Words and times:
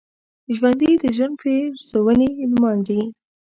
ژوندي 0.55 0.91
د 1.03 1.05
ژوند 1.15 1.35
پېرزوینې 1.41 2.29
لمانځي 2.51 3.01